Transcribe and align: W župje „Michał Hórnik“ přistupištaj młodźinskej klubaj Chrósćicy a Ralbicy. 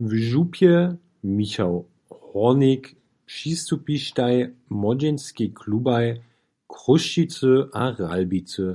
W 0.00 0.10
župje 0.30 0.76
„Michał 1.24 1.74
Hórnik“ 2.10 2.96
přistupištaj 3.26 4.36
młodźinskej 4.80 5.52
klubaj 5.52 6.04
Chrósćicy 6.74 7.52
a 7.72 7.82
Ralbicy. 7.98 8.66